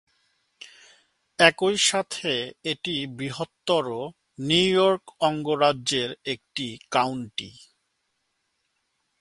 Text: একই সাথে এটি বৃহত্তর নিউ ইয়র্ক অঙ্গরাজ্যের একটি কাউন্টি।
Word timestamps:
একই 1.39 1.75
সাথে 1.81 2.31
এটি 2.63 2.95
বৃহত্তর 3.17 3.85
নিউ 4.39 4.67
ইয়র্ক 4.71 5.03
অঙ্গরাজ্যের 5.19 6.09
একটি 6.25 6.67
কাউন্টি। 6.91 7.51